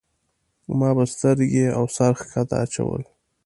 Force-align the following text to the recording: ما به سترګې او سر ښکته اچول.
ما 0.79 0.89
به 0.97 1.05
سترګې 1.13 1.65
او 1.77 1.83
سر 1.95 2.11
ښکته 2.19 2.55
اچول. 2.63 3.01